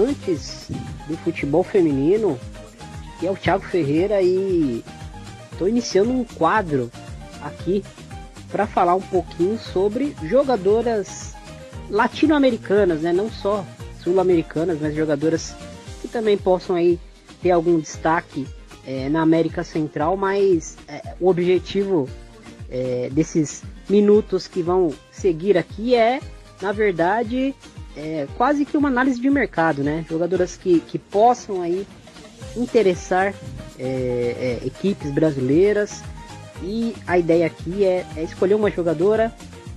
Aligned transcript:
amantes 0.00 0.68
do 1.06 1.16
futebol 1.18 1.62
feminino, 1.62 2.38
que 3.18 3.26
é 3.26 3.30
o 3.30 3.36
Thiago 3.36 3.64
Ferreira 3.64 4.22
e 4.22 4.82
estou 5.52 5.68
iniciando 5.68 6.10
um 6.10 6.24
quadro 6.24 6.90
aqui 7.42 7.84
para 8.50 8.66
falar 8.66 8.94
um 8.94 9.00
pouquinho 9.00 9.58
sobre 9.58 10.16
jogadoras 10.24 11.34
latino-americanas, 11.90 13.02
né? 13.02 13.12
Não 13.12 13.30
só 13.30 13.64
sul-americanas, 14.02 14.78
mas 14.80 14.94
jogadoras 14.94 15.54
que 16.00 16.08
também 16.08 16.36
possam 16.38 16.76
aí 16.76 16.98
ter 17.42 17.50
algum 17.50 17.78
destaque 17.78 18.46
é, 18.86 19.08
na 19.10 19.20
América 19.20 19.62
Central, 19.62 20.16
mas 20.16 20.78
é, 20.88 21.14
o 21.20 21.28
objetivo 21.28 22.08
é, 22.70 23.10
desses 23.12 23.62
minutos 23.88 24.48
que 24.48 24.62
vão 24.62 24.92
seguir 25.12 25.58
aqui 25.58 25.94
é, 25.94 26.20
na 26.62 26.72
verdade, 26.72 27.54
é, 27.96 28.26
quase 28.36 28.64
que 28.64 28.76
uma 28.76 28.88
análise 28.88 29.20
de 29.20 29.30
mercado, 29.30 29.82
né? 29.82 30.04
Jogadoras 30.08 30.56
que, 30.56 30.80
que 30.80 30.98
possam 30.98 31.62
aí 31.62 31.86
interessar 32.56 33.34
é, 33.78 34.58
é, 34.62 34.66
equipes 34.66 35.10
brasileiras 35.10 36.02
e 36.62 36.94
a 37.06 37.18
ideia 37.18 37.46
aqui 37.46 37.84
é, 37.84 38.06
é 38.16 38.22
escolher 38.22 38.54
uma 38.54 38.70
jogadora, 38.70 39.34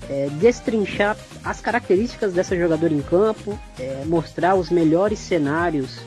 é, 0.10 0.30
destrinchar 0.40 1.18
as 1.44 1.62
características 1.62 2.34
dessa 2.34 2.58
jogadora 2.58 2.94
em 2.94 3.02
campo, 3.02 3.58
é, 3.80 4.04
mostrar 4.06 4.56
os 4.56 4.70
melhores 4.70 5.20
cenários 5.20 6.00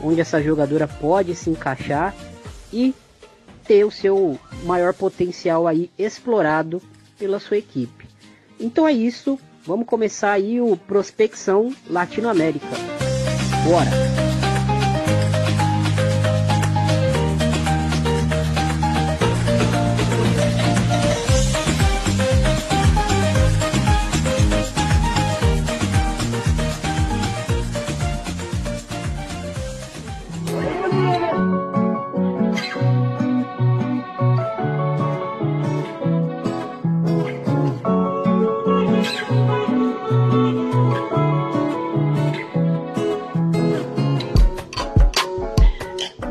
onde 0.00 0.20
essa 0.20 0.42
jogadora 0.42 0.86
pode 0.86 1.34
se 1.34 1.50
encaixar 1.50 2.14
e 2.72 2.94
ter 3.64 3.84
o 3.84 3.90
seu 3.90 4.38
maior 4.64 4.94
potencial 4.94 5.66
aí 5.66 5.90
explorado 5.98 6.80
pela 7.18 7.38
sua 7.38 7.58
equipe. 7.58 8.06
Então 8.58 8.86
é 8.86 8.92
isso, 8.92 9.38
vamos 9.68 9.86
começar 9.86 10.32
aí 10.32 10.62
o 10.62 10.78
Prospecção 10.78 11.70
Latinoamérica. 11.86 12.66
Bora! 13.68 14.07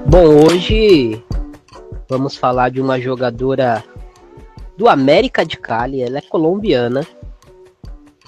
Bom, 0.09 0.45
hoje 0.45 1.21
vamos 2.07 2.37
falar 2.37 2.71
de 2.71 2.79
uma 2.79 2.97
jogadora 2.97 3.83
do 4.77 4.87
América 4.87 5.45
de 5.45 5.57
Cali, 5.57 6.01
ela 6.01 6.19
é 6.19 6.21
colombiana. 6.21 7.05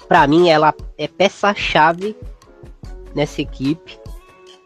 Para 0.06 0.26
mim, 0.26 0.50
ela 0.50 0.74
é 0.98 1.08
peça-chave 1.08 2.14
nessa 3.14 3.40
equipe. 3.40 3.98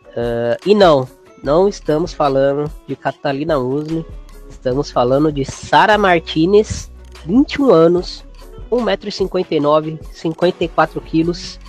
Uh, 0.09 0.59
e 0.67 0.75
não, 0.75 1.07
não 1.41 1.69
estamos 1.69 2.13
falando 2.13 2.69
de 2.85 2.97
Catalina 2.97 3.59
Usme, 3.59 4.05
estamos 4.51 4.91
falando 4.91 5.31
de 5.31 5.45
Sara 5.45 5.97
Martinez, 5.97 6.91
21 7.25 7.71
anos, 7.71 8.25
1,59m, 8.73 10.01
54 10.11 11.01
quilos, 11.01 11.61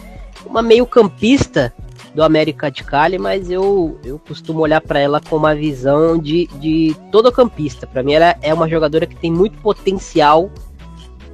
uma 0.43 0.63
meio-campista 0.63 1.71
do 2.15 2.23
América 2.23 2.71
de 2.71 2.81
Cali, 2.83 3.19
mas 3.19 3.51
eu, 3.51 3.99
eu 4.03 4.17
costumo 4.17 4.61
olhar 4.61 4.79
para 4.79 4.99
ela 4.99 5.19
com 5.19 5.35
uma 5.35 5.53
visão 5.53 6.17
de, 6.17 6.47
de 6.59 6.95
todo 7.11 7.31
campista. 7.31 7.85
Para 7.85 8.01
mim, 8.01 8.13
ela 8.13 8.35
é 8.41 8.53
uma 8.53 8.69
jogadora 8.69 9.05
que 9.05 9.17
tem 9.17 9.29
muito 9.29 9.57
potencial 9.59 10.49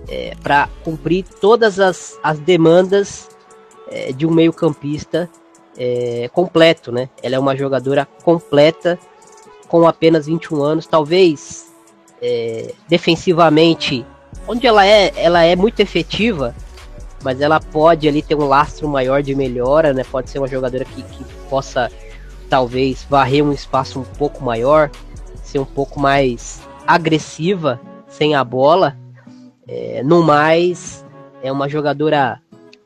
é, 0.09 0.34
para 0.41 0.68
cumprir 0.84 1.24
todas 1.40 1.80
as, 1.80 2.20
as 2.24 2.40
demandas 2.40 3.30
é, 3.90 4.12
de 4.12 4.25
um 4.25 4.31
meio-campista 4.31 5.30
é, 5.78 6.28
completo, 6.34 6.91
né? 6.91 7.09
Ela 7.22 7.36
é 7.36 7.40
uma 7.40 7.56
jogadora 7.56 8.08
completa 8.24 8.97
com 9.68 9.88
apenas 9.88 10.25
21 10.25 10.64
anos, 10.64 10.88
talvez 10.88 11.72
é, 12.20 12.74
defensivamente, 12.90 14.03
onde 14.47 14.66
ela 14.66 14.86
é, 14.86 15.14
ela 15.16 15.44
é 15.44 15.56
muito 15.56 15.80
efetiva 15.80 16.56
mas 17.24 17.42
ela 17.42 17.59
pode 17.59 18.08
ali 18.08 18.22
ter 18.22 18.36
um 18.36 18.48
lastro 18.48 18.88
maior 18.88 19.22
de 19.22 19.36
melhora, 19.36 19.94
né? 19.94 20.04
Pode 20.04 20.30
ser 20.30 20.40
uma 20.40 20.48
jogadora 20.48 20.86
que, 20.86 21.02
que 21.02 21.24
possa 21.50 21.92
talvez 22.50 23.06
varrer 23.09 23.44
um 23.44 23.52
espaço 23.52 24.00
um 24.00 24.04
pouco 24.04 24.44
maior, 24.44 24.90
ser 25.44 25.59
um 25.59 25.66
pouco 25.66 26.00
mais 26.00 26.68
agressiva 26.86 27.80
sem 28.08 28.36
a 28.36 28.44
bola. 28.44 28.98
É, 29.68 30.04
no 30.04 30.22
mais, 30.22 31.06
é 31.42 31.52
uma 31.52 31.70
jogadora 31.70 32.42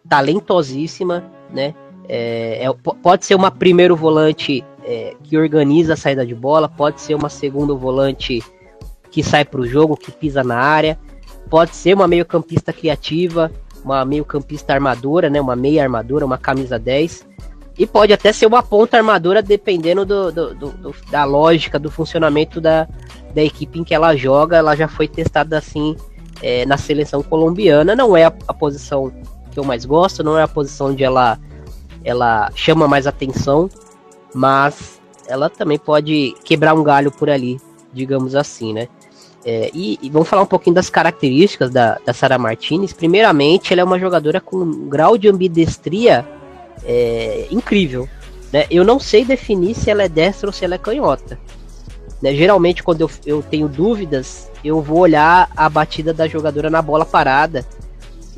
talentosíssima, 0.07 1.23
né? 1.49 1.73
É, 2.07 2.63
é, 2.63 2.73
pode 3.01 3.25
ser 3.25 3.33
uma 3.33 3.49
primeiro 3.49 3.95
volante 3.95 4.63
é, 4.83 5.15
que 5.23 5.37
organiza 5.37 5.93
a 5.93 5.97
saída 5.97 6.25
de 6.25 6.35
bola, 6.35 6.69
pode 6.69 7.01
ser 7.01 7.15
uma 7.15 7.29
segundo 7.29 7.75
volante 7.75 8.43
que 9.09 9.23
sai 9.23 9.43
para 9.43 9.61
o 9.61 9.65
jogo, 9.65 9.97
que 9.97 10.11
pisa 10.11 10.43
na 10.43 10.57
área, 10.57 10.99
pode 11.49 11.75
ser 11.75 11.95
uma 11.95 12.07
meio 12.07 12.25
campista 12.25 12.71
criativa, 12.71 13.51
uma 13.85 14.03
meio-campista 14.03 14.73
armadura, 14.73 15.29
né? 15.29 15.39
Uma 15.39 15.55
meia 15.55 15.83
armadura, 15.83 16.25
uma 16.25 16.39
camisa 16.39 16.79
10. 16.79 17.25
E 17.77 17.85
pode 17.85 18.11
até 18.11 18.33
ser 18.33 18.47
uma 18.47 18.63
ponta 18.63 18.97
armadura, 18.97 19.41
dependendo 19.43 20.05
do, 20.05 20.31
do, 20.31 20.53
do, 20.55 20.95
da 21.11 21.23
lógica, 21.23 21.77
do 21.77 21.91
funcionamento 21.91 22.59
da, 22.59 22.87
da 23.33 23.43
equipe 23.43 23.79
em 23.79 23.83
que 23.83 23.93
ela 23.93 24.15
joga. 24.15 24.57
Ela 24.57 24.75
já 24.75 24.87
foi 24.87 25.07
testada 25.07 25.57
assim 25.57 25.95
é, 26.41 26.65
na 26.65 26.77
seleção 26.77 27.21
colombiana. 27.21 27.95
Não 27.95 28.17
é 28.17 28.25
a, 28.25 28.33
a, 28.47 28.53
posição 28.53 29.11
que 29.51 29.59
eu 29.59 29.63
mais 29.63 29.85
gosto, 29.85 30.23
não 30.23 30.37
é 30.37 30.43
a 30.43 30.47
posição 30.47 30.87
onde 30.87 31.03
ela, 31.03 31.37
ela 32.03 32.49
chama 32.55 32.87
mais 32.87 33.05
atenção, 33.05 33.69
mas 34.33 34.99
ela 35.27 35.49
também 35.49 35.77
pode 35.77 36.33
quebrar 36.43 36.73
um 36.73 36.83
galho 36.83 37.11
por 37.11 37.29
ali, 37.29 37.59
digamos 37.93 38.35
assim, 38.35 38.73
né? 38.73 38.87
É, 39.45 39.69
e, 39.75 39.99
e, 40.01 40.09
vamos 40.09 40.27
falar 40.27 40.41
um 40.41 40.47
pouquinho 40.47 40.73
das 40.73 40.89
características 40.89 41.69
da, 41.69 41.99
da 42.03 42.13
Sara 42.13 42.37
Martinez. 42.37 42.91
Primeiramente, 42.91 43.71
ela 43.71 43.81
é 43.81 43.83
uma 43.83 43.99
jogadora 43.99 44.41
com 44.41 44.57
um 44.57 44.89
grau 44.89 45.19
de 45.19 45.29
ambidestria 45.29 46.25
é, 46.83 47.47
incrível. 47.51 48.09
Né? 48.51 48.65
Eu 48.71 48.83
não 48.83 48.99
sei 48.99 49.23
definir 49.23 49.75
se 49.75 49.91
ela 49.91 50.01
é 50.01 50.09
destra 50.09 50.49
ou 50.49 50.53
se 50.53 50.65
ela 50.65 50.73
é 50.73 50.79
canhota. 50.79 51.37
Né? 52.23 52.33
Geralmente, 52.33 52.81
quando 52.81 53.01
eu, 53.01 53.11
eu 53.23 53.43
tenho 53.43 53.67
dúvidas, 53.67 54.49
eu 54.63 54.81
vou 54.81 54.97
olhar 54.97 55.47
a 55.55 55.69
batida 55.69 56.11
da 56.11 56.27
jogadora 56.27 56.71
na 56.71 56.81
bola 56.81 57.05
parada. 57.05 57.63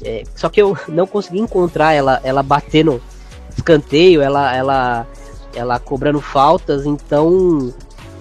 É, 0.03 0.23
só 0.35 0.49
que 0.49 0.61
eu 0.61 0.77
não 0.89 1.07
consegui 1.07 1.39
encontrar 1.39 1.93
ela, 1.93 2.19
ela 2.21 2.43
batendo 2.43 3.01
escanteio, 3.55 4.21
ela, 4.21 4.53
ela, 4.53 5.07
ela 5.55 5.79
cobrando 5.79 6.19
faltas, 6.19 6.85
então 6.85 7.73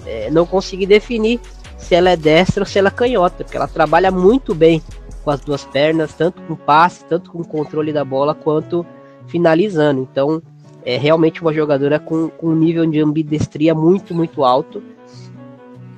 é, 0.05 0.31
não 0.31 0.45
consegui 0.45 0.85
definir 0.85 1.39
se 1.77 1.95
ela 1.95 2.09
é 2.09 2.17
destra 2.17 2.63
ou 2.63 2.65
se 2.65 2.79
ela 2.79 2.89
é 2.89 2.91
canhota, 2.91 3.43
porque 3.43 3.57
ela 3.57 3.67
trabalha 3.67 4.11
muito 4.11 4.53
bem 4.53 4.81
com 5.23 5.31
as 5.31 5.39
duas 5.41 5.63
pernas, 5.65 6.13
tanto 6.13 6.41
com 6.41 6.55
passe, 6.55 7.05
tanto 7.05 7.31
com 7.31 7.43
controle 7.43 7.93
da 7.93 8.03
bola, 8.03 8.33
quanto 8.33 8.85
finalizando. 9.27 10.01
Então, 10.01 10.41
é 10.85 10.97
realmente 10.97 11.41
uma 11.41 11.53
jogadora 11.53 11.99
com, 11.99 12.29
com 12.29 12.47
um 12.47 12.55
nível 12.55 12.85
de 12.85 13.01
ambidestria 13.01 13.75
muito, 13.75 14.15
muito 14.15 14.43
alto. 14.43 14.81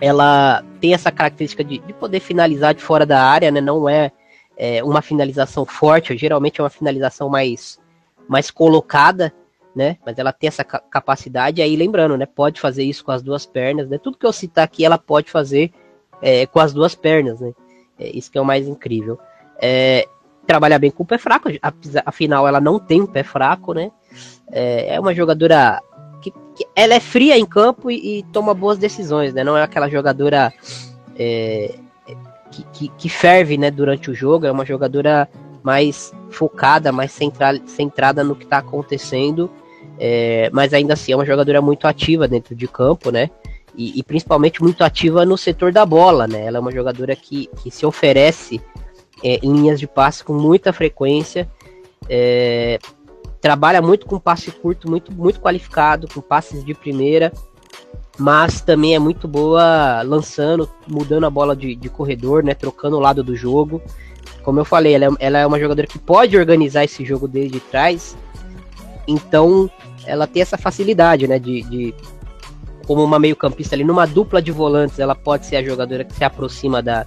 Ela 0.02 0.64
tem 0.82 0.94
essa 0.94 1.12
característica 1.12 1.64
de, 1.64 1.78
de 1.80 1.94
poder 1.94 2.20
finalizar 2.20 2.74
de 2.74 2.82
fora 2.82 3.06
da 3.06 3.24
área, 3.24 3.52
né? 3.52 3.62
Não 3.62 3.88
é, 3.88 4.12
é 4.58 4.84
uma 4.84 5.02
finalização 5.02 5.66
forte, 5.66 6.18
geralmente 6.18 6.60
é 6.60 6.64
uma 6.64 6.70
finalização 6.70 7.30
mais, 7.30 7.80
mais 8.28 8.50
colocada, 8.50 9.32
né? 9.80 9.98
Mas 10.06 10.20
ela 10.20 10.34
tem 10.34 10.50
essa 10.50 10.62
capacidade 10.62 11.62
aí, 11.62 11.74
lembrando, 11.78 12.18
né? 12.18 12.26
Pode 12.26 12.60
fazer 12.60 12.84
isso 12.84 13.02
com 13.02 13.12
as 13.12 13.22
duas 13.22 13.46
pernas, 13.46 13.88
né? 13.88 13.98
Tudo 13.98 14.18
que 14.18 14.26
eu 14.26 14.34
citar 14.34 14.66
aqui, 14.66 14.84
ela 14.84 14.98
pode 14.98 15.32
fazer 15.32 15.72
é, 16.22 16.46
com 16.46 16.60
as 16.60 16.74
duas 16.74 16.96
pernas, 16.96 17.40
né? 17.40 17.54
É, 17.98 18.10
isso 18.10 18.30
que 18.30 18.38
é 18.38 18.42
o 18.42 18.46
mais 18.46 18.68
incrível. 18.68 19.18
É, 19.58 20.06
bem 20.82 20.92
com 20.92 21.04
o 21.04 21.06
pé 21.06 21.18
fraco, 21.18 21.48
afinal 22.06 22.46
ela 22.46 22.60
não 22.60 22.78
tem 22.78 23.02
um 23.02 23.06
pé 23.06 23.24
fraco, 23.24 23.74
né? 23.74 23.90
É, 24.52 24.96
é 24.96 25.00
uma 25.00 25.14
jogadora 25.14 25.80
que, 26.22 26.32
que, 26.56 26.68
ela 26.76 26.96
é 26.96 27.00
fria 27.00 27.38
em 27.38 27.46
campo 27.46 27.90
e, 27.90 28.20
e, 28.20 28.24
toma 28.34 28.54
boas 28.54 28.78
decisões, 28.78 29.34
né? 29.34 29.46
Não 29.46 29.56
é 29.56 29.64
aquela 29.64 29.88
jogadora 29.88 30.52
é, 31.18 31.74
que, 32.52 32.64
que, 32.74 32.90
que, 32.90 33.10
ferve, 33.10 33.58
né? 33.58 33.72
Durante 33.72 34.12
o 34.12 34.14
jogo, 34.14 34.46
é 34.46 34.52
uma 34.52 34.66
jogadora 34.66 35.30
mais 35.64 36.14
focada, 36.32 36.92
mais 36.92 37.14
central, 37.14 37.56
centrada 37.66 38.26
no 38.26 38.36
que 38.36 38.44
está 38.44 38.58
acontecendo, 38.58 39.50
é, 40.00 40.50
mas 40.54 40.74
ainda 40.74 40.94
assim 40.94 41.12
é 41.12 41.16
uma 41.16 41.26
jogadora 41.26 41.62
muito 41.62 41.86
ativa 41.86 42.28
dentro 42.28 42.56
de 42.56 42.68
campo, 42.68 43.12
né? 43.12 43.30
E, 43.76 44.00
e, 44.00 44.04
principalmente 44.04 44.64
muito 44.64 44.84
ativa 44.84 45.26
no 45.26 45.38
setor 45.38 45.72
da 45.72 45.86
bola, 45.86 46.26
né? 46.26 46.46
Ela 46.46 46.58
é 46.58 46.62
uma 46.62 46.72
jogadora 46.72 47.16
que, 47.16 47.48
que 47.62 47.70
se 47.70 47.86
oferece 47.86 48.62
é, 49.24 49.40
em 49.44 49.54
linhas 49.54 49.80
de 49.80 49.88
passe 49.88 50.24
com 50.24 50.34
muita 50.34 50.72
frequência. 50.72 51.50
É, 52.10 52.80
trabalha 53.42 53.82
muito 53.82 54.06
com 54.06 54.20
passe 54.20 54.52
curto, 54.52 54.90
muito, 54.90 55.14
muito 55.14 55.40
qualificado, 55.40 56.08
com 56.08 56.22
passes 56.22 56.64
de 56.64 56.74
primeira, 56.74 57.32
mas 58.18 58.62
também 58.62 58.96
é 58.96 59.00
muito 59.00 59.28
boa 59.28 60.02
lançando, 60.02 60.70
mudando 60.88 61.26
a 61.26 61.30
bola 61.30 61.56
de, 61.56 61.76
de 61.76 61.90
corredor, 61.90 62.44
né? 62.44 62.54
Trocando 62.54 62.96
o 62.96 63.02
lado 63.02 63.22
do 63.22 63.36
jogo. 63.36 63.82
Como 64.44 64.60
eu 64.60 64.66
falei, 64.66 64.94
ela 64.94 65.06
é, 65.06 65.10
ela 65.20 65.40
é 65.40 65.46
uma 65.46 65.60
jogadora 65.60 65.88
que 65.88 66.00
pode 66.00 66.38
organizar 66.38 66.86
esse 66.86 67.04
jogo 67.06 67.28
desde 67.28 67.60
trás. 67.60 68.18
Então, 69.08 69.70
ela 70.06 70.28
tem 70.28 70.42
essa 70.42 70.58
facilidade, 70.58 71.28
né? 71.28 71.40
De, 71.40 71.62
de 71.64 71.96
como 72.86 73.04
uma 73.04 73.20
meio-campista 73.20 73.76
ali, 73.76 73.84
numa 73.84 74.08
dupla 74.08 74.42
de 74.42 74.52
volantes, 74.52 74.98
ela 74.98 75.14
pode 75.14 75.46
ser 75.46 75.58
a 75.58 75.64
jogadora 75.64 76.04
que 76.04 76.14
se 76.14 76.24
aproxima 76.24 76.82
da, 76.82 77.06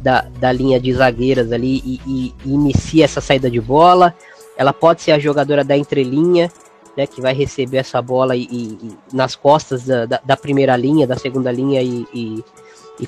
da, 0.00 0.22
da 0.38 0.50
linha 0.50 0.80
de 0.80 0.92
zagueiras 0.92 1.52
ali 1.52 1.82
e, 1.84 2.00
e, 2.06 2.34
e, 2.44 2.50
inicia 2.50 3.04
essa 3.04 3.20
saída 3.20 3.50
de 3.50 3.60
bola. 3.60 4.14
Ela 4.56 4.72
pode 4.72 5.02
ser 5.02 5.12
a 5.12 5.18
jogadora 5.18 5.62
da 5.62 5.76
entrelinha, 5.76 6.50
né, 6.96 7.06
que 7.06 7.20
vai 7.20 7.34
receber 7.34 7.76
essa 7.76 8.00
bola 8.00 8.34
e, 8.34 8.42
e 8.42 8.96
nas 9.12 9.36
costas 9.36 9.84
da, 9.84 10.06
da, 10.06 10.20
da, 10.24 10.36
primeira 10.36 10.76
linha, 10.76 11.06
da 11.06 11.16
segunda 11.16 11.52
linha 11.52 11.82
e, 11.82 12.42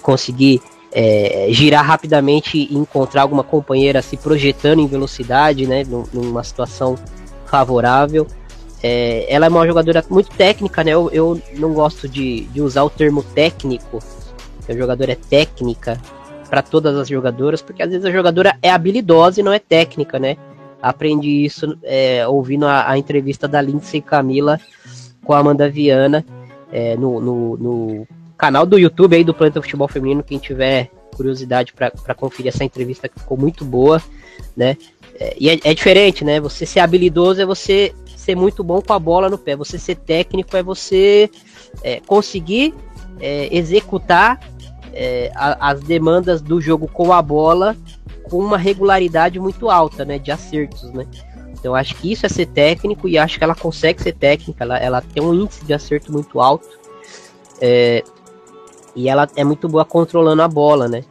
conseguir 0.00 0.60
é, 0.92 1.48
girar 1.50 1.84
rapidamente 1.84 2.56
e 2.58 2.76
encontrar 2.76 3.22
alguma 3.22 3.42
companheira 3.42 4.02
se 4.02 4.16
projetando 4.16 4.80
em 4.80 4.86
velocidade, 4.86 5.66
né, 5.66 5.84
numa 6.12 6.44
situação 6.44 6.96
favorável. 7.46 8.26
É, 8.82 9.26
ela 9.28 9.46
é 9.46 9.48
uma 9.48 9.66
jogadora 9.66 10.04
muito 10.08 10.30
técnica, 10.30 10.82
né? 10.82 10.92
Eu, 10.92 11.10
eu 11.10 11.40
não 11.56 11.74
gosto 11.74 12.08
de, 12.08 12.42
de 12.44 12.62
usar 12.62 12.82
o 12.82 12.90
termo 12.90 13.22
técnico, 13.22 13.98
que 14.64 14.72
a 14.72 14.76
jogadora 14.76 15.12
é 15.12 15.16
técnica 15.16 16.00
para 16.48 16.62
todas 16.62 16.96
as 16.96 17.08
jogadoras, 17.08 17.62
porque 17.62 17.82
às 17.82 17.90
vezes 17.90 18.04
a 18.04 18.10
jogadora 18.10 18.56
é 18.60 18.70
habilidosa 18.70 19.40
e 19.40 19.42
não 19.42 19.52
é 19.52 19.58
técnica, 19.58 20.18
né? 20.18 20.36
Aprendi 20.82 21.44
isso 21.44 21.78
é, 21.82 22.26
ouvindo 22.26 22.66
a, 22.66 22.90
a, 22.90 22.98
entrevista 22.98 23.46
da 23.46 23.60
Lindsay 23.60 24.00
Camila 24.00 24.58
com 25.22 25.34
a 25.34 25.38
Amanda 25.38 25.68
Viana 25.68 26.24
é, 26.72 26.96
no, 26.96 27.20
no, 27.20 27.56
no, 27.56 28.08
canal 28.36 28.64
do 28.64 28.78
YouTube 28.78 29.14
aí 29.14 29.22
do 29.22 29.34
Planeta 29.34 29.60
Futebol 29.60 29.86
Feminino. 29.86 30.22
Quem 30.22 30.38
tiver 30.38 30.90
curiosidade 31.14 31.74
para 31.74 32.14
conferir 32.14 32.48
essa 32.48 32.64
entrevista 32.64 33.08
que 33.08 33.20
ficou 33.20 33.36
muito 33.36 33.64
boa, 33.64 34.02
né? 34.56 34.76
É, 35.20 35.36
e 35.38 35.50
é, 35.50 35.60
é, 35.62 35.74
diferente, 35.74 36.24
né? 36.24 36.40
Você 36.40 36.64
ser 36.64 36.80
habilidoso 36.80 37.42
é 37.42 37.44
você 37.44 37.94
ser 38.30 38.36
muito 38.36 38.62
bom 38.62 38.80
com 38.80 38.92
a 38.92 38.98
bola 38.98 39.28
no 39.28 39.36
pé. 39.36 39.56
Você 39.56 39.78
ser 39.78 39.96
técnico 39.96 40.56
é 40.56 40.62
você 40.62 41.30
é, 41.82 42.00
conseguir 42.00 42.74
é, 43.18 43.48
executar 43.54 44.40
é, 44.92 45.30
a, 45.34 45.70
as 45.70 45.80
demandas 45.80 46.40
do 46.40 46.60
jogo 46.60 46.88
com 46.88 47.12
a 47.12 47.20
bola 47.20 47.76
com 48.24 48.38
uma 48.38 48.56
regularidade 48.56 49.40
muito 49.40 49.68
alta, 49.68 50.04
né? 50.04 50.18
De 50.18 50.30
acertos, 50.30 50.92
né? 50.92 51.06
Então 51.50 51.74
acho 51.74 51.96
que 51.96 52.12
isso 52.12 52.24
é 52.24 52.28
ser 52.28 52.46
técnico 52.46 53.08
e 53.08 53.18
acho 53.18 53.36
que 53.36 53.44
ela 53.44 53.54
consegue 53.54 54.00
ser 54.00 54.12
técnica. 54.12 54.62
Ela, 54.62 54.78
ela 54.78 55.02
tem 55.02 55.22
um 55.22 55.34
índice 55.34 55.64
de 55.64 55.74
acerto 55.74 56.12
muito 56.12 56.40
alto. 56.40 56.68
É, 57.60 58.04
e 58.94 59.08
ela 59.08 59.28
é 59.36 59.44
muito 59.44 59.68
boa 59.68 59.84
controlando 59.84 60.42
a 60.42 60.48
bola, 60.48 60.88
né? 60.88 61.02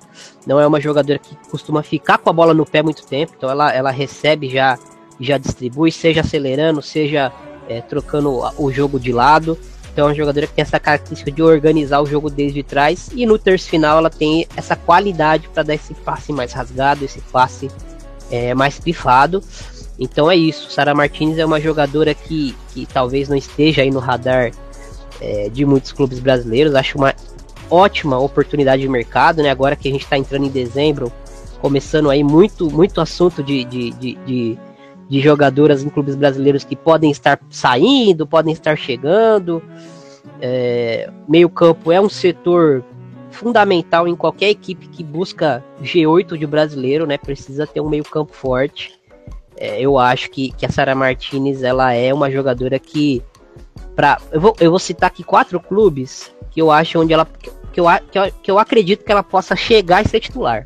Não 0.47 0.59
é 0.59 0.65
uma 0.65 0.79
jogadora 0.79 1.19
que 1.19 1.35
costuma 1.49 1.83
ficar 1.83 2.17
com 2.17 2.29
a 2.29 2.33
bola 2.33 2.53
no 2.53 2.65
pé 2.65 2.81
muito 2.81 3.05
tempo, 3.05 3.33
então 3.37 3.49
ela, 3.49 3.71
ela 3.73 3.91
recebe 3.91 4.49
já 4.49 4.77
já 5.19 5.37
distribui, 5.37 5.91
seja 5.91 6.21
acelerando, 6.21 6.81
seja 6.81 7.31
é, 7.67 7.81
trocando 7.81 8.41
o 8.57 8.71
jogo 8.71 8.99
de 8.99 9.11
lado. 9.11 9.57
Então 9.91 10.05
é 10.05 10.09
uma 10.09 10.15
jogadora 10.15 10.47
que 10.47 10.53
tem 10.53 10.61
essa 10.61 10.79
característica 10.79 11.31
de 11.31 11.41
organizar 11.41 12.01
o 12.01 12.05
jogo 12.05 12.29
desde 12.29 12.63
trás 12.63 13.09
e 13.13 13.25
no 13.25 13.37
terço 13.37 13.69
final 13.69 13.97
ela 13.97 14.09
tem 14.09 14.47
essa 14.55 14.75
qualidade 14.75 15.49
para 15.49 15.63
dar 15.63 15.75
esse 15.75 15.93
passe 15.93 16.31
mais 16.31 16.53
rasgado, 16.53 17.03
esse 17.03 17.19
passe 17.19 17.69
é, 18.31 18.53
mais 18.53 18.79
pifado. 18.79 19.43
Então 19.99 20.31
é 20.31 20.35
isso. 20.35 20.71
Sara 20.71 20.95
Martinez 20.95 21.37
é 21.37 21.45
uma 21.45 21.59
jogadora 21.59 22.13
que, 22.13 22.55
que 22.73 22.85
talvez 22.85 23.27
não 23.27 23.35
esteja 23.35 23.81
aí 23.81 23.91
no 23.91 23.99
radar 23.99 24.51
é, 25.19 25.49
de 25.49 25.65
muitos 25.65 25.91
clubes 25.91 26.19
brasileiros. 26.19 26.75
Acho 26.75 26.97
uma 26.97 27.13
ótima 27.69 28.17
oportunidade 28.17 28.81
de 28.81 28.87
mercado, 28.87 29.43
né? 29.43 29.49
Agora 29.49 29.75
que 29.75 29.89
a 29.89 29.91
gente 29.91 30.03
está 30.03 30.17
entrando 30.17 30.45
em 30.45 30.49
dezembro, 30.49 31.11
começando 31.61 32.09
aí 32.09 32.23
muito, 32.23 32.71
muito 32.71 33.01
assunto 33.01 33.43
de, 33.43 33.65
de, 33.65 33.91
de, 33.91 34.15
de 34.25 34.59
de 35.09 35.19
jogadoras 35.19 35.83
em 35.83 35.89
clubes 35.89 36.15
brasileiros 36.15 36.63
que 36.63 36.75
podem 36.75 37.09
estar 37.09 37.39
saindo, 37.49 38.27
podem 38.27 38.53
estar 38.53 38.77
chegando. 38.77 39.61
É, 40.39 41.09
meio 41.27 41.49
campo 41.49 41.91
é 41.91 41.99
um 41.99 42.07
setor 42.07 42.83
fundamental 43.31 44.07
em 44.07 44.15
qualquer 44.15 44.49
equipe 44.49 44.87
que 44.87 45.03
busca 45.03 45.63
G8 45.81 46.37
de 46.37 46.45
brasileiro, 46.45 47.07
né? 47.07 47.17
Precisa 47.17 47.65
ter 47.65 47.81
um 47.81 47.89
meio 47.89 48.03
campo 48.03 48.33
forte. 48.33 48.99
É, 49.57 49.81
eu 49.81 49.97
acho 49.97 50.29
que, 50.29 50.51
que 50.51 50.65
a 50.65 50.69
Sara 50.69 50.93
Martinez 50.93 51.63
ela 51.63 51.91
é 51.91 52.13
uma 52.13 52.29
jogadora 52.31 52.77
que 52.77 53.21
para 53.95 54.17
eu 54.31 54.39
vou, 54.39 54.55
eu 54.59 54.69
vou 54.69 54.79
citar 54.79 55.07
aqui 55.07 55.23
quatro 55.23 55.59
clubes 55.59 56.33
que 56.51 56.61
eu 56.61 56.71
acho 56.71 56.99
onde 56.99 57.11
ela 57.11 57.25
que 57.25 57.79
eu, 57.79 57.85
que 58.11 58.19
eu, 58.19 58.31
que 58.43 58.51
eu 58.51 58.59
acredito 58.59 59.03
que 59.03 59.11
ela 59.11 59.23
possa 59.23 59.55
chegar 59.55 60.05
e 60.05 60.07
ser 60.07 60.19
titular. 60.19 60.65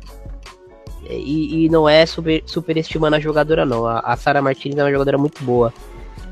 E, 1.08 1.64
e 1.64 1.68
não 1.68 1.88
é 1.88 2.06
super, 2.06 2.42
superestimando 2.46 3.16
a 3.16 3.20
jogadora, 3.20 3.64
não. 3.64 3.86
A, 3.86 4.00
a 4.00 4.16
Sara 4.16 4.42
Martinez 4.42 4.78
é 4.78 4.82
uma 4.82 4.90
jogadora 4.90 5.18
muito 5.18 5.42
boa. 5.44 5.72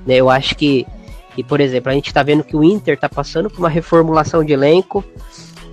Né? 0.06 0.16
Eu 0.16 0.30
acho 0.30 0.54
que, 0.56 0.86
que, 1.34 1.42
por 1.42 1.60
exemplo, 1.60 1.90
a 1.90 1.94
gente 1.94 2.06
está 2.06 2.22
vendo 2.22 2.44
que 2.44 2.56
o 2.56 2.64
Inter 2.64 2.94
está 2.94 3.08
passando 3.08 3.50
por 3.50 3.58
uma 3.58 3.69
reformulação 3.69 4.44
de 4.44 4.52
elenco. 4.52 5.04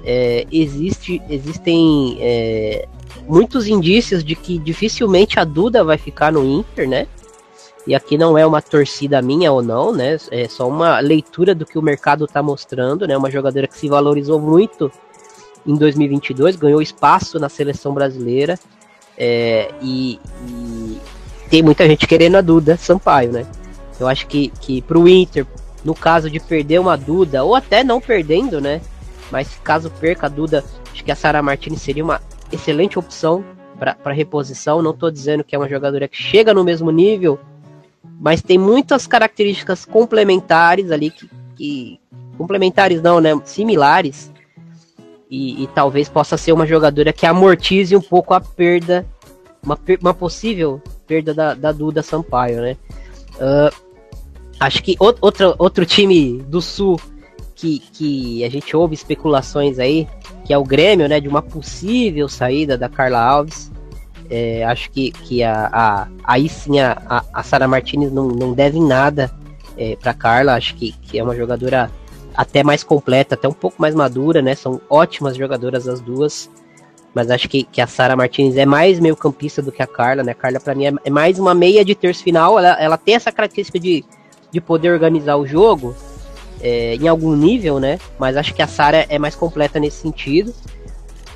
É, 0.04 0.46
existe, 0.52 1.22
existem 1.30 2.18
é, 2.22 2.88
muitos 3.28 3.68
indícios 3.68 4.24
de 4.24 4.36
que 4.36 4.58
dificilmente 4.58 5.40
a 5.40 5.44
Duda 5.44 5.84
vai 5.84 5.98
ficar 5.98 6.32
no 6.32 6.46
Inter, 6.46 6.88
né? 6.88 7.08
E 7.88 7.96
aqui 7.96 8.18
não 8.18 8.38
é 8.38 8.46
uma 8.46 8.62
torcida 8.62 9.22
minha 9.22 9.52
ou 9.52 9.64
não, 9.64 9.92
né? 9.92 10.18
É 10.32 10.48
só 10.48 10.68
uma 10.68 11.00
leitura 11.00 11.56
do 11.56 11.66
que 11.66 11.78
o 11.78 11.82
mercado 11.82 12.26
está 12.26 12.44
mostrando, 12.44 13.08
né? 13.08 13.18
Uma 13.18 13.32
jogadora 13.32 13.68
que 13.68 13.78
se 13.78 13.88
valorizou 13.88 14.40
muito 14.40 14.92
em 15.66 15.76
2022, 15.76 16.56
ganhou 16.56 16.82
espaço 16.82 17.40
na 17.40 17.50
seleção 17.50 17.94
brasileira. 17.94 18.60
É, 19.20 19.70
e, 19.82 20.18
e, 20.48 20.98
tem 21.50 21.62
muita 21.62 21.86
gente 21.86 22.08
querendo 22.08 22.38
a 22.38 22.42
Duda 22.42 22.78
Sampaio, 22.78 23.34
né? 23.34 23.46
Eu 24.00 24.08
acho 24.08 24.26
que, 24.28 24.48
que 24.62 24.82
pro 24.82 25.10
Inter, 25.10 25.46
no 25.84 25.94
caso 25.94 26.30
de 26.30 26.40
perder 26.40 26.80
uma 26.80 26.96
Duda, 26.96 27.44
ou 27.44 27.54
até 27.54 27.84
não 27.84 28.00
perdendo, 28.00 28.62
né? 28.62 28.80
Mas 29.30 29.60
caso 29.62 29.92
perca 29.92 30.28
a 30.28 30.30
Duda, 30.30 30.64
acho 30.92 31.04
que 31.04 31.12
a 31.12 31.16
Sara 31.16 31.42
Martinez 31.42 31.82
seria 31.82 32.04
uma 32.04 32.22
excelente 32.50 32.98
opção 32.98 33.44
para 33.78 34.14
reposição. 34.14 34.82
Não 34.82 34.92
estou 34.92 35.12
dizendo 35.12 35.44
que 35.44 35.54
é 35.54 35.60
uma 35.60 35.70
jogadora 35.70 36.08
que 36.08 36.18
chega 36.18 36.54
no 36.54 36.64
mesmo 36.64 36.90
nível, 36.90 37.38
mas 38.20 38.42
tem 38.42 38.58
muitas 38.58 39.06
características 39.06 39.84
complementares 39.84 40.92
ali 40.92 41.12
que, 41.12 41.30
que 41.56 42.00
complementares 42.38 43.02
não, 43.02 43.20
né? 43.20 43.32
Similares 43.44 44.32
e, 45.30 45.64
e, 45.64 45.68
talvez 45.68 46.10
possa 46.10 46.38
ser 46.38 46.52
uma 46.52 46.66
jogadora 46.66 47.14
que 47.14 47.26
amortize 47.26 47.96
um 47.96 48.02
pouco 48.02 48.34
a 48.34 48.42
perda, 48.42 49.06
uma, 49.62 49.78
uma 50.02 50.14
possível 50.14 50.82
perda 51.06 51.34
da, 51.34 51.54
da 51.54 51.72
Duda 51.72 52.02
Sampaio, 52.02 52.62
né? 52.62 52.78
Uh, 53.36 53.74
acho 54.60 54.82
que 54.84 54.96
outro, 55.00 55.56
outro 55.58 55.86
time 55.86 56.40
do 56.48 56.62
Sul 56.62 57.00
que, 57.56 57.80
que 57.80 58.44
a 58.44 58.50
gente 58.50 58.76
ouve 58.76 58.96
especulações 58.96 59.80
aí, 59.80 60.08
que 60.46 60.54
é 60.54 60.58
o 60.58 60.64
Grêmio, 60.64 61.08
né? 61.08 61.20
De 61.20 61.28
uma 61.28 61.42
possível 61.42 62.28
saída 62.28 62.78
da 62.78 62.90
Carla 62.90 63.20
Alves. 63.20 63.72
É, 64.32 64.64
acho 64.64 64.90
que, 64.92 65.12
que 65.12 65.44
a, 65.44 65.70
a, 65.72 66.08
aí 66.24 66.48
sim 66.48 66.80
a, 66.80 67.24
a 67.34 67.44
Sara 67.44 67.68
Martinez 67.68 68.12
não, 68.12 68.28
não 68.28 68.54
deve 68.54 68.80
nada 68.80 69.32
é, 69.78 69.96
para 69.96 70.14
Carla. 70.14 70.56
Acho 70.56 70.76
que, 70.76 70.92
que 70.94 71.20
é 71.20 71.24
uma 71.24 71.36
jogadora 71.36 71.92
até 72.40 72.64
mais 72.64 72.86
completa, 72.86 73.36
até 73.36 73.50
um 73.50 73.54
pouco 73.54 73.82
mais 73.82 73.94
madura, 73.94 74.42
né? 74.42 74.56
São 74.56 74.80
ótimas 74.90 75.36
jogadoras 75.36 75.90
as 75.90 76.00
duas. 76.00 76.50
Mas 77.14 77.30
acho 77.30 77.50
que, 77.50 77.64
que 77.64 77.82
a 77.82 77.88
Sara 77.88 78.16
Martinez 78.16 78.56
é 78.56 78.66
mais 78.66 78.98
meio 78.98 79.14
campista 79.14 79.62
do 79.62 79.74
que 79.74 79.84
a 79.84 79.88
Carla, 79.88 80.24
né? 80.24 80.32
A 80.32 80.36
Carla, 80.36 80.58
para 80.58 80.74
mim, 80.74 80.86
é, 80.86 80.94
é, 81.04 81.10
mais 81.10 81.38
uma 81.38 81.54
meia 81.54 81.84
de 81.84 81.94
terço 81.94 82.24
final. 82.24 82.58
Ela, 82.58 82.82
ela 82.82 82.98
tem 82.98 83.16
essa 83.16 83.30
característica 83.30 83.78
de, 83.78 84.06
de 84.54 84.62
poder 84.62 84.90
organizar 84.90 85.36
o 85.36 85.46
jogo 85.46 85.94
é, 86.62 86.96
em 86.96 87.10
algum 87.10 87.36
nível, 87.36 87.78
né? 87.78 88.00
Mas 88.18 88.38
acho 88.38 88.54
que 88.54 88.62
a 88.62 88.68
Sara 88.68 89.06
é 89.10 89.20
mais 89.20 89.36
completa 89.36 89.78
nesse 89.78 89.98
sentido. 89.98 90.56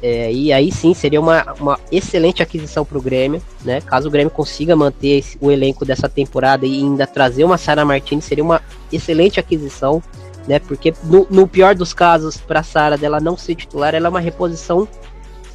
É, 0.02 0.32
e 0.32 0.54
aí 0.54 0.72
sim 0.72 0.94
seria 0.94 1.20
uma, 1.20 1.54
uma 1.60 1.80
excelente 1.92 2.42
aquisição 2.42 2.86
para 2.86 2.98
o 2.98 3.02
Grêmio, 3.02 3.42
né? 3.62 3.82
Caso 3.82 4.08
o 4.08 4.12
Grêmio 4.12 4.32
consiga 4.32 4.74
manter 4.74 5.18
esse, 5.18 5.38
o 5.42 5.52
elenco 5.52 5.84
dessa 5.84 6.08
temporada 6.08 6.66
e 6.66 6.78
ainda 6.78 7.06
trazer 7.06 7.44
uma 7.44 7.58
Sara 7.58 7.84
Martinez, 7.84 8.24
seria 8.24 8.44
uma 8.44 8.62
excelente 8.90 9.38
aquisição 9.38 10.02
né? 10.48 10.60
Porque 10.60 10.94
no, 11.04 11.28
no 11.30 11.48
pior 11.48 11.76
dos 11.76 11.94
casos, 11.94 12.38
para 12.38 12.64
Sara 12.64 12.98
dela 12.98 13.20
não 13.20 13.38
ser 13.38 13.56
titular, 13.56 13.96
ela 13.96 14.08
é 14.08 14.10
uma 14.10 14.20
reposição 14.20 14.88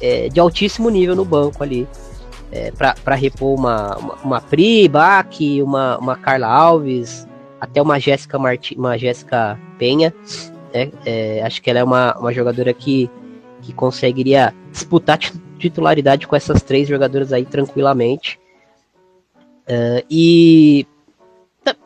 é, 0.01 0.29
de 0.29 0.39
altíssimo 0.39 0.89
nível 0.89 1.15
no 1.15 1.25
banco 1.25 1.63
ali. 1.63 1.87
É, 2.51 2.71
para 2.71 3.13
repor 3.13 3.53
uma, 3.59 3.95
uma, 3.97 4.15
uma 4.23 4.41
Pri, 4.41 4.87
Bach, 4.87 5.37
uma, 5.63 5.99
uma 5.99 6.15
Carla 6.15 6.47
Alves, 6.47 7.27
até 7.61 7.79
uma 7.79 7.99
Jéssica 7.99 8.39
Marti, 8.39 8.75
uma 8.75 8.97
Jéssica 8.97 9.59
Penha. 9.77 10.13
Né? 10.73 10.91
É, 11.05 11.43
acho 11.43 11.61
que 11.61 11.69
ela 11.69 11.79
é 11.79 11.83
uma, 11.83 12.17
uma 12.17 12.33
jogadora 12.33 12.73
que, 12.73 13.09
que 13.61 13.71
conseguiria 13.71 14.53
disputar 14.71 15.19
titularidade 15.59 16.25
com 16.25 16.35
essas 16.35 16.63
três 16.63 16.87
jogadoras 16.87 17.31
aí 17.31 17.45
tranquilamente. 17.45 18.39
Uh, 19.67 20.01
e 20.09 20.87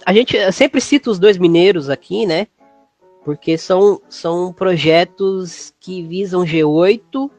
a 0.05 0.13
gente 0.13 0.51
sempre 0.53 0.79
cita 0.79 1.09
os 1.09 1.19
dois 1.19 1.37
mineiros 1.37 1.89
aqui, 1.89 2.25
né? 2.25 2.47
Porque 3.23 3.57
são, 3.57 4.01
são 4.09 4.51
projetos 4.51 5.73
que 5.79 6.01
visam 6.01 6.43
G8. 6.43 6.99
Uh, 7.15 7.31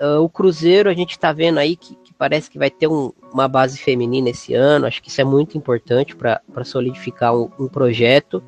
ah, 0.00 0.20
o 0.20 0.28
Cruzeiro, 0.28 0.88
a 0.88 0.94
gente 0.94 1.10
está 1.10 1.32
vendo 1.32 1.58
aí 1.58 1.76
que, 1.76 1.94
que, 1.96 2.14
parece 2.14 2.50
que 2.50 2.58
vai 2.58 2.70
ter 2.70 2.86
um, 2.86 3.12
uma 3.32 3.46
base 3.48 3.78
feminina 3.78 4.30
esse 4.30 4.54
ano. 4.54 4.86
Acho 4.86 5.02
que 5.02 5.10
isso 5.10 5.20
é 5.20 5.24
muito 5.24 5.58
importante 5.58 6.16
para 6.16 6.64
solidificar 6.64 7.36
um, 7.36 7.50
um 7.58 7.68
projeto. 7.68 8.42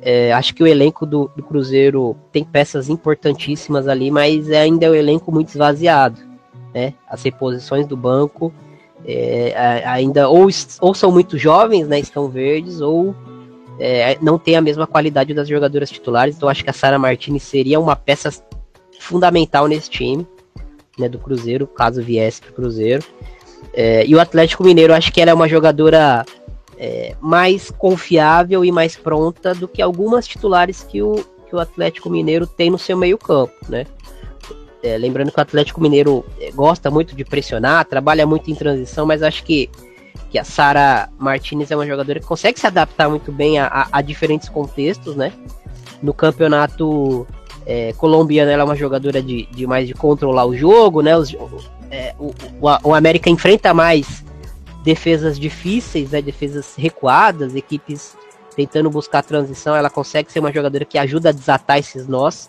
É, 0.00 0.32
acho 0.32 0.54
que 0.54 0.62
o 0.62 0.66
elenco 0.66 1.06
do, 1.06 1.30
do, 1.36 1.42
Cruzeiro 1.44 2.16
tem 2.32 2.44
peças 2.44 2.88
importantíssimas 2.88 3.86
ali, 3.86 4.10
mas 4.10 4.50
ainda 4.50 4.86
é 4.86 4.90
um 4.90 4.94
elenco 4.94 5.30
muito 5.30 5.50
esvaziado. 5.50 6.20
Né? 6.74 6.94
As 7.06 7.22
reposições 7.22 7.86
do 7.86 7.96
banco 7.96 8.52
é, 9.04 9.82
ainda 9.86 10.28
ou, 10.28 10.48
ou 10.80 10.94
são 10.94 11.10
muito 11.10 11.36
jovens, 11.38 11.88
né, 11.88 11.98
estão 11.98 12.28
verdes, 12.28 12.80
ou 12.80 13.14
é, 13.78 14.18
não 14.20 14.38
tem 14.38 14.56
a 14.56 14.60
mesma 14.60 14.86
qualidade 14.86 15.34
das 15.34 15.48
jogadoras 15.48 15.90
titulares. 15.90 16.36
Então 16.36 16.48
acho 16.48 16.64
que 16.64 16.70
a 16.70 16.74
Sara 16.74 16.98
Martinez 16.98 17.42
seria 17.42 17.80
uma 17.80 17.96
peça 17.96 18.30
fundamental 18.98 19.66
nesse 19.66 19.90
time 19.90 20.26
né, 20.98 21.08
do 21.08 21.18
Cruzeiro, 21.18 21.66
caso 21.66 22.02
viesse 22.02 22.40
para 22.40 22.50
o 22.50 22.54
Cruzeiro. 22.54 23.04
É, 23.72 24.06
e 24.06 24.14
o 24.14 24.20
Atlético 24.20 24.64
Mineiro, 24.64 24.92
acho 24.92 25.12
que 25.12 25.20
ela 25.20 25.30
é 25.30 25.34
uma 25.34 25.48
jogadora 25.48 26.24
é, 26.78 27.14
mais 27.20 27.70
confiável 27.70 28.64
e 28.64 28.72
mais 28.72 28.96
pronta 28.96 29.54
do 29.54 29.68
que 29.68 29.80
algumas 29.80 30.26
titulares 30.26 30.82
que 30.82 31.02
o, 31.02 31.24
que 31.48 31.54
o 31.54 31.58
Atlético 31.58 32.10
Mineiro 32.10 32.46
tem 32.46 32.70
no 32.70 32.78
seu 32.78 32.96
meio 32.96 33.16
campo, 33.16 33.54
né? 33.68 33.86
É, 34.82 34.98
lembrando 34.98 35.30
que 35.30 35.38
o 35.38 35.42
Atlético 35.42 35.80
Mineiro 35.80 36.24
é, 36.40 36.50
gosta 36.50 36.90
muito 36.90 37.14
de 37.14 37.24
pressionar, 37.24 37.84
trabalha 37.84 38.26
muito 38.26 38.50
em 38.50 38.54
transição, 38.54 39.06
mas 39.06 39.22
acho 39.22 39.44
que, 39.44 39.70
que 40.30 40.38
a 40.38 40.44
Sara 40.44 41.08
Martinez 41.18 41.70
é 41.70 41.76
uma 41.76 41.86
jogadora 41.86 42.20
que 42.20 42.26
consegue 42.26 42.58
se 42.58 42.66
adaptar 42.66 43.08
muito 43.08 43.30
bem 43.30 43.58
a, 43.58 43.66
a, 43.66 43.88
a 43.92 44.02
diferentes 44.02 44.48
contextos, 44.48 45.14
né? 45.14 45.32
No 46.02 46.14
campeonato 46.14 47.26
é, 47.66 47.92
colombiano, 47.94 48.50
ela 48.50 48.62
é 48.62 48.64
uma 48.64 48.76
jogadora 48.76 49.22
de, 49.22 49.46
de 49.46 49.66
mais 49.66 49.86
de 49.86 49.94
controlar 49.94 50.46
o 50.46 50.56
jogo, 50.56 51.02
né? 51.02 51.16
Os, 51.16 51.34
é, 51.90 52.14
o, 52.18 52.28
o, 52.60 52.88
o, 52.88 52.94
América 52.94 53.28
enfrenta 53.28 53.74
mais 53.74 54.24
defesas 54.82 55.38
difíceis, 55.38 56.10
né? 56.10 56.22
Defesas 56.22 56.74
recuadas, 56.76 57.54
equipes 57.54 58.16
tentando 58.56 58.90
buscar 58.90 59.22
transição, 59.22 59.74
ela 59.74 59.88
consegue 59.88 60.30
ser 60.30 60.40
uma 60.40 60.52
jogadora 60.52 60.84
que 60.84 60.98
ajuda 60.98 61.30
a 61.30 61.32
desatar 61.32 61.78
esses 61.78 62.06
nós. 62.06 62.48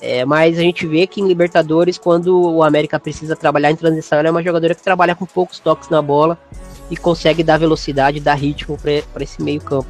É, 0.00 0.24
mas 0.24 0.58
a 0.58 0.62
gente 0.62 0.86
vê 0.86 1.06
que 1.06 1.20
em 1.20 1.28
Libertadores, 1.28 1.98
quando 1.98 2.40
o 2.40 2.62
América 2.62 2.98
precisa 2.98 3.36
trabalhar 3.36 3.70
em 3.70 3.76
transição, 3.76 4.18
ela 4.18 4.28
é 4.28 4.30
uma 4.30 4.42
jogadora 4.42 4.74
que 4.74 4.82
trabalha 4.82 5.14
com 5.14 5.26
poucos 5.26 5.58
toques 5.58 5.90
na 5.90 6.00
bola 6.00 6.38
e 6.90 6.96
consegue 6.96 7.42
dar 7.42 7.58
velocidade, 7.58 8.18
dar 8.18 8.34
ritmo 8.34 8.78
para 8.78 9.22
esse 9.22 9.42
meio 9.42 9.60
campo 9.60 9.88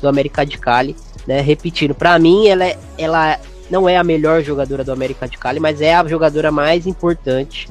do 0.00 0.08
América 0.08 0.44
de 0.44 0.58
Cali. 0.58 0.96
Né? 1.26 1.40
Repetindo, 1.40 1.94
para 1.94 2.18
mim 2.18 2.48
ela, 2.48 2.64
é, 2.64 2.78
ela 2.98 3.38
não 3.70 3.88
é 3.88 3.96
a 3.96 4.04
melhor 4.04 4.42
jogadora 4.42 4.82
do 4.82 4.92
América 4.92 5.28
de 5.28 5.38
Cali, 5.38 5.60
mas 5.60 5.80
é 5.80 5.94
a 5.94 6.06
jogadora 6.06 6.50
mais 6.50 6.86
importante, 6.86 7.68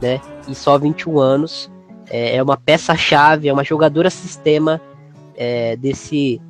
né? 0.00 0.20
E 0.46 0.54
só 0.54 0.78
21 0.78 1.18
anos. 1.18 1.70
É, 2.10 2.36
é 2.36 2.42
uma 2.42 2.56
peça-chave, 2.56 3.48
é 3.48 3.52
uma 3.52 3.64
jogadora 3.64 4.10
sistema 4.10 4.80
é, 5.34 5.74
desse, 5.74 6.40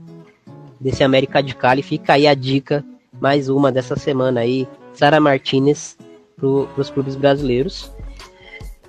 desse 0.81 1.05
América 1.05 1.41
de 1.41 1.55
Cali. 1.55 1.81
Fica 1.81 2.15
aí 2.15 2.27
a 2.27 2.35
dica 2.35 2.85
mais 3.21 3.49
uma 3.49 3.71
dessa 3.71 3.97
semana 3.97 4.41
aí, 4.41 4.67
Sara 4.93 5.21
Martinez 5.21 5.97
para 6.37 6.81
os 6.81 6.91
clubes 6.91 7.17
brasileiros. 7.17 7.91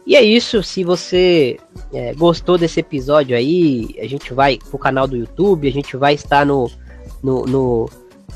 E 0.05 0.15
é 0.15 0.23
isso, 0.23 0.61
se 0.61 0.83
você 0.83 1.57
é, 1.91 2.13
gostou 2.13 2.57
desse 2.57 2.79
episódio 2.79 3.35
aí, 3.35 3.95
a 3.99 4.07
gente 4.07 4.33
vai 4.33 4.59
pro 4.69 4.77
canal 4.77 5.07
do 5.07 5.17
YouTube, 5.17 5.67
a 5.67 5.71
gente 5.71 5.97
vai 5.97 6.13
estar 6.13 6.45
no, 6.45 6.69
no, 7.23 7.45
no, 7.45 7.89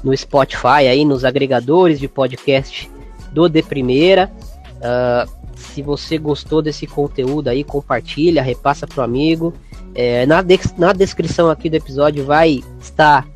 no 0.04 0.18
Spotify 0.18 0.88
aí, 0.90 1.06
nos 1.06 1.24
agregadores 1.24 2.00
de 2.00 2.08
podcast 2.08 2.90
do 3.32 3.48
De 3.48 3.62
Primeira. 3.62 4.32
Uh, 4.78 5.40
se 5.56 5.84
você 5.84 6.18
gostou 6.18 6.62
desse 6.62 6.88
conteúdo 6.88 7.50
aí, 7.50 7.64
compartilha, 7.64 8.42
repassa 8.42 8.88
pro 8.88 9.04
amigo. 9.04 9.54
É, 9.94 10.26
na, 10.26 10.42
de 10.42 10.60
na 10.78 10.94
descrição 10.94 11.50
aqui 11.50 11.70
do 11.70 11.76
episódio 11.76 12.24
vai 12.24 12.64
estar 12.80 13.28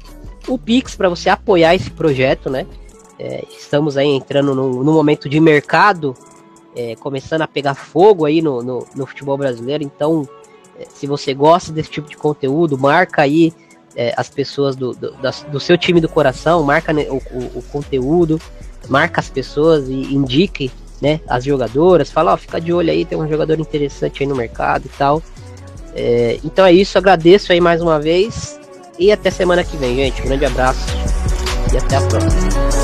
o 0.47 0.57
Pix 0.57 0.95
para 0.95 1.09
você 1.09 1.29
apoiar 1.29 1.75
esse 1.75 1.89
projeto, 1.91 2.50
né? 2.50 2.65
É, 3.19 3.45
estamos 3.57 3.95
aí 3.95 4.07
entrando 4.07 4.53
no, 4.55 4.91
momento 4.91 5.29
de 5.29 5.39
mercado, 5.39 6.15
é, 6.75 6.95
começando 6.95 7.41
a 7.41 7.47
pegar 7.47 7.75
fogo 7.75 8.25
aí 8.25 8.41
no, 8.41 8.62
no, 8.62 8.88
no 8.95 9.05
futebol 9.05 9.38
brasileiro. 9.38 9.83
Então, 9.83 10.27
é, 10.79 10.85
se 10.93 11.07
você 11.07 11.33
gosta 11.33 11.71
desse 11.71 11.89
tipo 11.89 12.09
de 12.09 12.17
conteúdo, 12.17 12.77
marca 12.77 13.21
aí 13.21 13.53
é, 13.95 14.13
as 14.17 14.29
pessoas 14.29 14.75
do, 14.75 14.93
do, 14.93 15.12
da, 15.13 15.31
do, 15.51 15.59
seu 15.59 15.77
time 15.77 16.01
do 16.01 16.09
coração, 16.09 16.63
marca 16.63 16.91
né, 16.91 17.05
o, 17.09 17.15
o, 17.15 17.59
o, 17.59 17.63
conteúdo, 17.71 18.41
marca 18.89 19.21
as 19.21 19.29
pessoas 19.29 19.88
e 19.88 20.13
indique 20.13 20.71
né, 21.01 21.21
as 21.27 21.43
jogadoras, 21.43 22.12
fala, 22.12 22.33
ó, 22.33 22.38
fica 22.38 22.59
de 22.59 22.73
olho 22.73 22.91
aí, 22.91 23.05
tem 23.05 23.17
um 23.17 23.27
jogador 23.27 23.59
interessante 23.59 24.23
aí 24.23 24.27
no 24.27 24.35
mercado 24.35 24.85
e 24.85 24.97
tal. 24.97 25.21
É, 25.95 26.39
então 26.43 26.65
é 26.65 26.73
isso, 26.73 26.97
agradeço 26.97 27.51
aí 27.51 27.62
mais 27.62 27.81
uma 27.81 28.00
vez 28.00 28.59
e 29.03 29.12
até 29.12 29.29
semana 29.29 29.63
que 29.63 29.75
vem, 29.75 29.95
gente. 29.95 30.22
Um 30.22 30.25
grande 30.25 30.45
abraço 30.45 30.86
e 31.74 31.77
até 31.77 31.98
a 31.98 32.01
próxima. 32.01 32.83